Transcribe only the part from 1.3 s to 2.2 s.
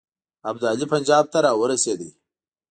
ته را ورسېد.